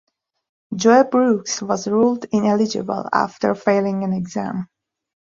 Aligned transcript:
Joe 0.75 1.03
Brooks 1.03 1.61
was 1.61 1.87
ruled 1.87 2.25
ineligible 2.31 3.07
after 3.13 3.53
failing 3.53 4.03
an 4.03 4.13
exam. 4.13 4.67